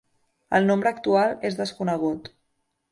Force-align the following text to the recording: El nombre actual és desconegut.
El 0.59 0.65
nombre 0.69 0.91
actual 0.95 1.37
és 1.51 1.61
desconegut. 1.61 2.35